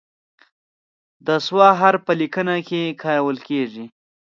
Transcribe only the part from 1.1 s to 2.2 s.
د "ص" حرف په